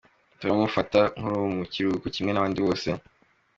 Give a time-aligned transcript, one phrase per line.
[0.39, 2.87] Turamufata nk’uri mu kiruhuko kimwe n’abandi bose.